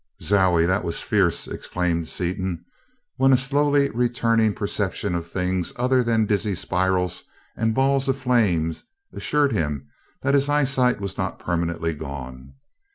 "Zowie! 0.19 0.65
That 0.65 0.83
was 0.83 1.03
fierce!" 1.03 1.47
exclaimed 1.47 2.07
Seaton, 2.07 2.65
when 3.17 3.31
a 3.31 3.37
slowly 3.37 3.91
returning 3.91 4.51
perception 4.55 5.13
of 5.13 5.27
things 5.31 5.73
other 5.75 6.01
than 6.01 6.25
dizzy 6.25 6.55
spirals 6.55 7.25
and 7.55 7.75
balls 7.75 8.07
of 8.07 8.17
flame 8.17 8.73
assured 9.13 9.51
him 9.53 9.87
that 10.23 10.33
his 10.33 10.49
eyesight 10.49 10.99
was 11.01 11.19
not 11.19 11.37
permanently 11.37 11.93
gone. 11.93 12.55